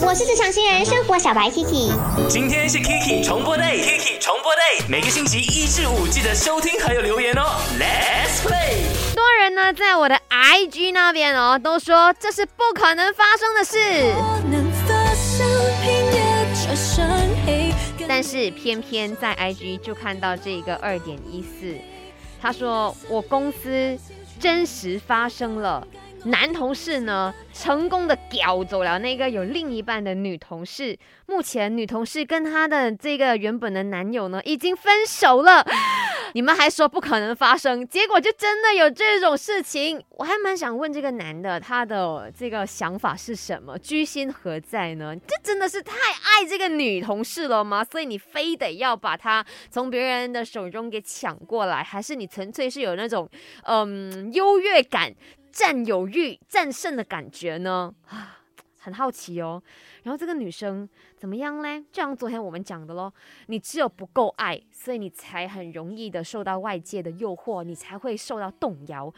[0.00, 1.92] 我是职场新人生活小白 Kiki。
[2.28, 7.42] 今天是 Kiki 重播 day，Kiki 重播 day，每个星期一至五记得收听还有留言哦。
[7.78, 9.14] Let's play。
[9.14, 13.78] 多人呢在我的 IG 那边哦，都说这是不可能发生的事。
[18.08, 21.76] 但是偏偏在 IG 就看到这个二点一四，
[22.42, 23.96] 他说我公司
[24.40, 25.86] 真实发生了。
[26.24, 30.98] 男同事呢，成功的叼走了那个有另一半的女同事。
[31.26, 35.64] 目前女同事跟她的这个原本的男友呢，已经分手了。
[36.32, 40.02] 你们还说不可能发生，结果就真的有这种事情。
[40.10, 45.14] 我还蛮想问这个男的，他的这个想法是什么，居心何在呢？
[45.28, 47.84] 这真的是太爱这个女同事了吗？
[47.84, 53.28] 所以你非得要把她从别人的手中给抢过来，还是你纯粹是有那种
[53.64, 55.14] 嗯优越感？
[55.54, 57.94] 占有欲战胜的感觉呢？
[58.08, 58.40] 啊，
[58.80, 59.62] 很好奇哦。
[60.02, 60.86] 然后这个女生
[61.16, 61.80] 怎么样呢？
[61.92, 63.14] 就像昨天我们讲的咯，
[63.46, 69.12] 你只有不够爱，所以你才很容易的受到外界的诱惑，你才会受到动摇。